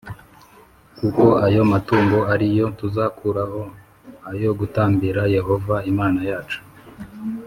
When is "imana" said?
5.91-6.21